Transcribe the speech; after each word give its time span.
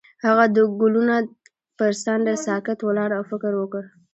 هغه 0.25 0.45
د 0.55 0.57
ګلونه 0.79 1.15
پر 1.77 1.91
څنډه 2.03 2.33
ساکت 2.45 2.79
ولاړ 2.83 3.09
او 3.17 3.23
فکر 3.31 3.51
وکړ. 3.57 3.83